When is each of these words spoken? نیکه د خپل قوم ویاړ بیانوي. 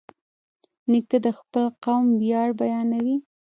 نیکه 0.91 1.17
د 1.25 1.27
خپل 1.39 1.65
قوم 1.83 2.05
ویاړ 2.21 2.49
بیانوي. 2.59 3.15